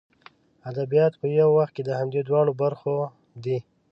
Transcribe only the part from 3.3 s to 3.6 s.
دي.